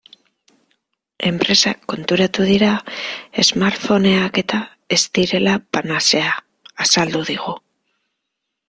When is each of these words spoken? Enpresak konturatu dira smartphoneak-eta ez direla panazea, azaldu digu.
Enpresak 1.31 1.83
konturatu 1.93 2.47
dira 2.53 2.69
smartphoneak-eta 3.49 4.63
ez 4.99 5.03
direla 5.21 5.55
panazea, 5.79 6.37
azaldu 6.89 7.25
digu. 7.33 7.57